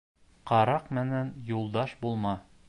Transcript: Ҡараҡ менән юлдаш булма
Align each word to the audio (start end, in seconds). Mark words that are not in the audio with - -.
Ҡараҡ 0.51 0.87
менән 0.99 1.29
юлдаш 1.51 1.95
булма 2.03 2.35